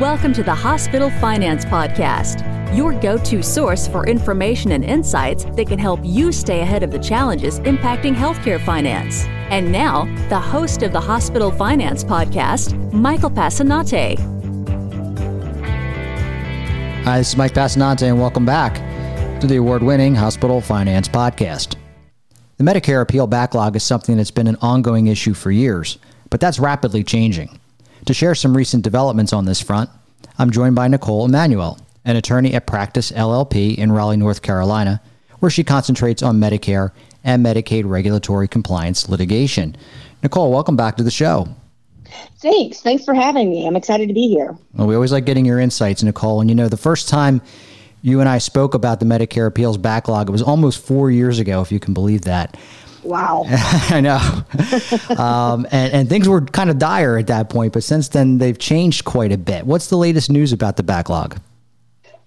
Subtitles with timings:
[0.00, 2.42] Welcome to the Hospital Finance Podcast,
[2.74, 6.90] your go to source for information and insights that can help you stay ahead of
[6.90, 9.26] the challenges impacting healthcare finance.
[9.50, 14.18] And now, the host of the Hospital Finance Podcast, Michael Passannante.
[17.04, 18.76] Hi, this is Mike Passannante, and welcome back
[19.42, 21.76] to the award winning Hospital Finance Podcast.
[22.56, 25.98] The Medicare appeal backlog is something that's been an ongoing issue for years,
[26.30, 27.60] but that's rapidly changing.
[28.06, 29.90] To share some recent developments on this front,
[30.38, 35.02] I'm joined by Knicole Emanuel, an attorney at Practus LLP in Raleigh, North Carolina,
[35.40, 36.92] where she concentrates on Medicare
[37.24, 39.76] and Medicaid regulatory compliance litigation.
[40.22, 41.48] Knicole, welcome back to the show.
[42.38, 42.80] Thanks.
[42.80, 43.66] Thanks for having me.
[43.66, 44.56] I'm excited to be here.
[44.74, 46.40] Well, we always like getting your insights, Knicole.
[46.40, 47.42] And you know, the first time
[48.02, 51.60] you and I spoke about the Medicare appeals backlog, it was almost four years ago,
[51.60, 52.56] if you can believe that.
[53.02, 53.44] Wow.
[53.48, 55.16] I know.
[55.22, 58.58] um, and, and things were kind of dire at that point, but since then they've
[58.58, 59.66] changed quite a bit.
[59.66, 61.38] What's the latest news about the backlog?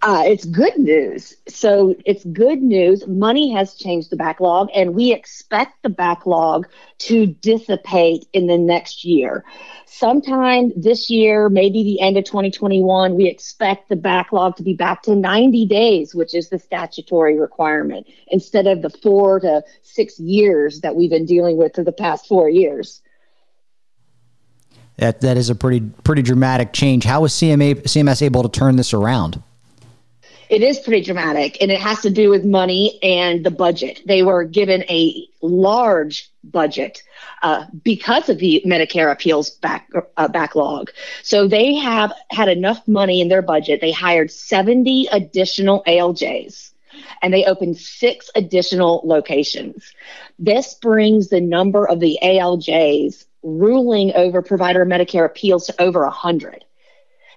[0.06, 1.34] Uh, it's good news.
[1.48, 3.08] So it's good news.
[3.08, 9.06] Money has changed the backlog, and we expect the backlog to dissipate in the next
[9.06, 9.46] year.
[9.86, 15.04] Sometime this year, maybe the end of 2021, we expect the backlog to be back
[15.04, 20.82] to 90 days, which is the statutory requirement, instead of the four to six years
[20.82, 23.02] that we've been dealing with for the past four years.
[24.98, 27.06] That, that is a pretty pretty dramatic change.
[27.06, 29.42] How was CMA, CMS able to turn this around?
[30.50, 34.02] It is pretty dramatic, and it has to do with money and the budget.
[34.06, 37.02] They were given a large budget
[37.42, 40.92] uh, because of the Medicare appeals back, uh, backlog.
[41.24, 43.82] So they have had enough money in their budget.
[43.82, 46.72] They hired 70 additional ALJs
[47.22, 49.94] and they opened six additional locations.
[50.38, 56.66] This brings the number of the ALJs ruling over provider Medicare appeals to over 100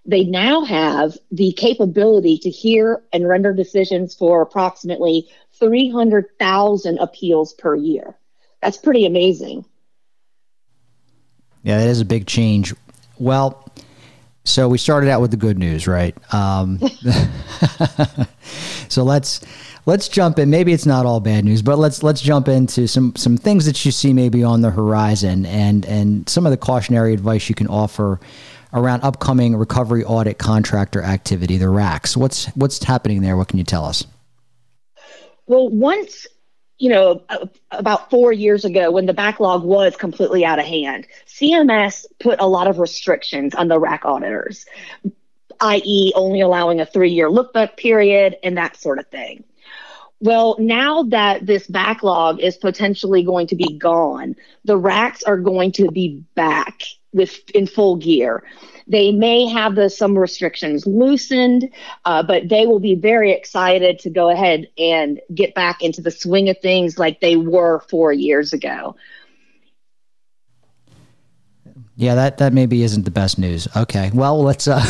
[0.06, 7.74] they now have the capability to hear and render decisions for approximately 300,000 appeals per
[7.74, 8.16] year.
[8.62, 9.64] That's pretty amazing.
[11.62, 12.72] Yeah, that is a big change.
[13.18, 13.68] Well,
[14.44, 16.16] so we started out with the good news, right?
[16.32, 16.78] Um,
[18.88, 19.40] so let's
[19.86, 20.50] let's jump in.
[20.50, 23.84] Maybe it's not all bad news, but let's let's jump into some some things that
[23.84, 27.66] you see maybe on the horizon and and some of the cautionary advice you can
[27.66, 28.20] offer
[28.76, 32.16] around upcoming recovery audit contractor activity, the RACs.
[32.16, 33.36] What's what's happening there?
[33.36, 34.06] What can you tell us?
[35.46, 36.26] Well, once
[36.78, 37.22] you know,
[37.70, 42.46] about four years ago, when the backlog was completely out of hand, CMS put a
[42.46, 44.66] lot of restrictions on the RAC auditors,
[45.60, 49.42] i.e., only allowing a three year lookback period and that sort of thing.
[50.20, 54.34] Well, now that this backlog is potentially going to be gone,
[54.64, 56.82] the RACs are going to be back
[57.12, 58.42] with in full gear.
[58.86, 61.70] They may have the, some restrictions loosened,
[62.04, 66.10] uh, but they will be very excited to go ahead and get back into the
[66.10, 68.96] swing of things like they were four years ago.
[71.98, 73.66] Yeah, that, that maybe isn't the best news.
[73.74, 74.84] Okay, well let's uh,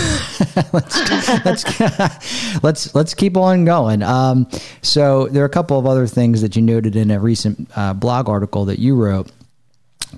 [0.72, 1.80] let's let's
[2.64, 4.02] let's let's keep on going.
[4.02, 4.48] Um,
[4.82, 7.94] so there are a couple of other things that you noted in a recent uh,
[7.94, 9.30] blog article that you wrote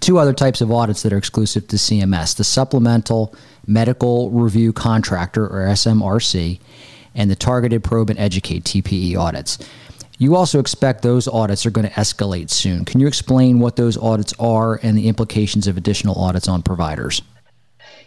[0.00, 3.34] two other types of audits that are exclusive to CMS the Supplemental
[3.66, 6.58] Medical Review Contractor, or SMRC,
[7.14, 9.58] and the Targeted Probe and Educate, TPE audits.
[10.18, 12.84] You also expect those audits are going to escalate soon.
[12.84, 17.22] Can you explain what those audits are and the implications of additional audits on providers?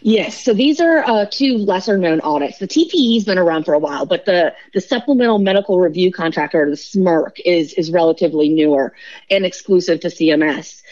[0.02, 2.58] Yes, so these are uh, two lesser known audits.
[2.58, 6.68] The TPE has been around for a while, but the, the Supplemental Medical Review Contractor,
[6.68, 8.92] the SMRC, is, is relatively newer
[9.30, 10.82] and exclusive to CMS.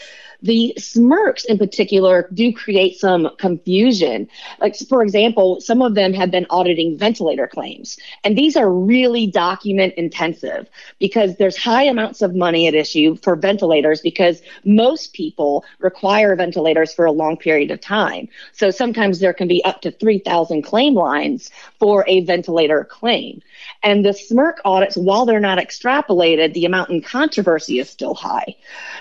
[0.41, 4.27] The SMRCs in particular do create some confusion.
[4.59, 9.27] Like, for example, some of them have been auditing ventilator claims, and these are really
[9.27, 10.67] document intensive
[10.99, 16.93] because there's high amounts of money at issue for ventilators because most people require ventilators
[16.93, 18.27] for a long period of time.
[18.51, 23.41] So sometimes there can be up to 3,000 claim lines for a ventilator claim.
[23.83, 28.55] And the SMRC audits, while they're not extrapolated, the amount in controversy is still high.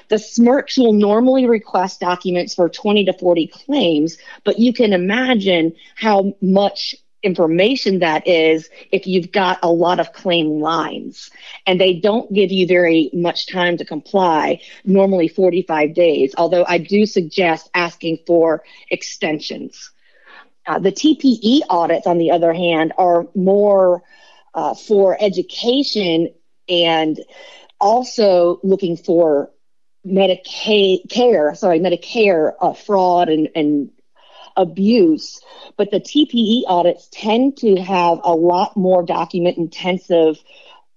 [0.09, 5.75] The SMRCs will normally request documents for 20 to 40 claims, but you can imagine
[5.97, 11.31] how much information that is if you've got a lot of claim lines.
[11.67, 16.79] And they don't give you very much time to comply normally 45 days although i
[16.79, 19.91] do suggest asking for extensions.
[20.67, 24.03] Uh, the tpe audits on the other hand are more
[24.55, 26.33] uh, for education
[26.69, 27.21] and
[27.81, 29.51] also looking for
[30.07, 33.91] Medicaid care, sorry, Medicare uh, fraud and, and
[34.57, 35.41] abuse,
[35.77, 40.39] but the TPE audits tend to have a lot more document intensive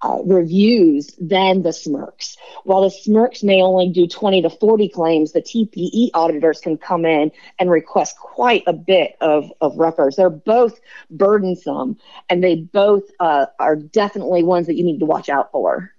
[0.03, 2.35] uh, reviews than the SMRCs.
[2.65, 7.05] While the SMRCs may only do 20 to 40 claims, the TPE auditors can come
[7.05, 10.17] in and request quite a bit of, of records.
[10.17, 10.79] They're both
[11.09, 11.97] burdensome
[12.29, 15.91] and they both uh, are definitely ones that you need to watch out for.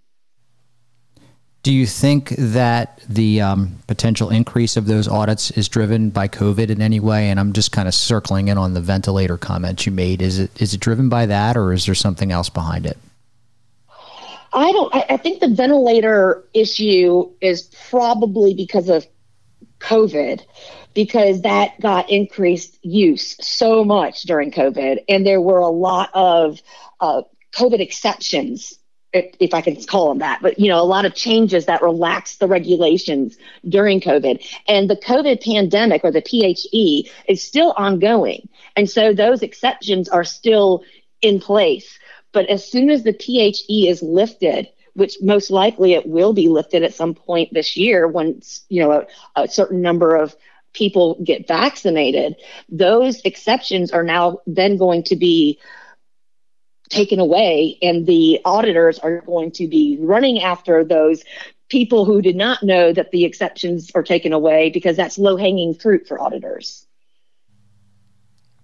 [1.64, 6.69] Do you think that the um, potential increase of those audits is driven by COVID
[6.69, 7.31] in any way?
[7.31, 10.20] And I'm just kind of circling in on the ventilator comment you made.
[10.20, 12.99] Is it is it driven by that, or is there something else behind it?
[14.52, 14.94] I don't.
[14.94, 19.06] I, I think the ventilator issue is probably because of
[19.81, 20.43] COVID,
[20.93, 26.61] because that got increased use so much during COVID, and there were a lot of
[27.00, 27.22] uh,
[27.56, 28.78] COVID exceptions
[29.14, 32.40] if I can call them that, but you know, a lot of changes that relaxed
[32.40, 33.38] the regulations
[33.69, 34.44] during COVID.
[34.66, 38.49] And the COVID pandemic or the PHE is still ongoing.
[38.76, 40.82] And so those exceptions are still
[41.22, 41.99] in place.
[42.32, 46.82] But as soon as the PHE is lifted, which most likely it will be lifted
[46.82, 49.06] at some point this year once, you know,
[49.37, 50.34] a, a certain number of
[50.72, 52.34] people get vaccinated,
[52.69, 55.58] those exceptions are now then going to be
[56.94, 61.25] taken away, and the auditors are going to be running after those
[61.69, 65.75] people who did not know that the exceptions are taken away because that's low hanging
[65.75, 66.87] fruit for auditors.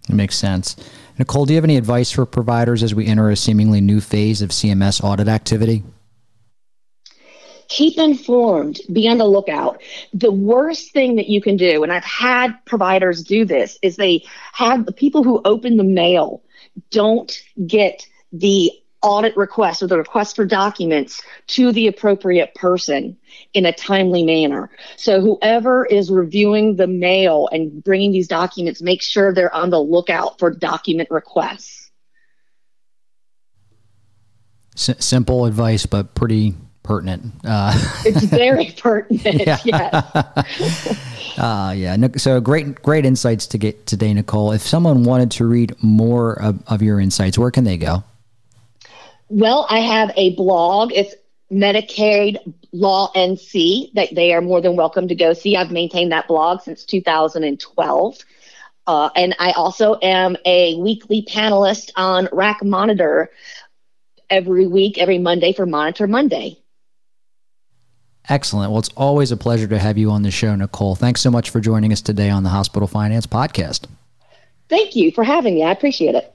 [0.09, 0.77] It makes sense.
[1.19, 4.43] Knicole, do you have any advice for providers as we enter a seemingly new phase
[4.43, 5.83] of CMS audit activity?
[7.69, 9.81] Keep informed, be on the lookout.
[10.13, 14.25] The worst thing that you can do, and I've had providers do this, is they
[14.53, 16.43] have the people who open the mail
[16.91, 17.33] don't
[17.67, 18.73] get the
[19.03, 23.17] audit request or the request for documents to the appropriate person
[23.55, 24.71] in a timely manner.
[24.97, 29.81] So whoever is reviewing the mail and bringing these documents, make sure they're on the
[29.81, 31.91] lookout for document requests.
[34.77, 37.33] S- simple advice, but pretty pertinent.
[37.45, 37.73] Uh,
[38.05, 39.47] it's very pertinent.
[39.47, 39.59] yeah.
[39.65, 40.99] Yes.
[41.39, 41.97] uh, yeah.
[42.17, 44.53] So great, great insights to get today, Knicole.
[44.53, 48.05] If someone wanted to read more of, of your insights, where can they go?
[49.31, 50.91] Well, I have a blog.
[50.93, 51.15] It's
[51.53, 52.39] Medicaid
[52.73, 55.57] Law NC that they are more than welcome to go see.
[55.57, 58.19] I've maintained that blog since 2012.
[58.89, 63.29] Uh, and I also am a weekly panelist on RACmonitor
[64.29, 66.59] every week, every Monday for Monitor Monday.
[68.29, 68.73] Excellent.
[68.73, 70.97] Well, it's always a pleasure to have you on the show, Knicole.
[70.97, 73.87] Thanks so much for joining us today on the Hospital Finance Podcast.
[74.69, 75.63] Thank you for having me.
[75.63, 76.35] I appreciate it.